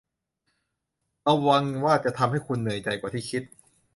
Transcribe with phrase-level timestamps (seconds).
[1.27, 3.43] ระวังว่าจะทำให้คุณเหนื่อยใจกว่าที่คิด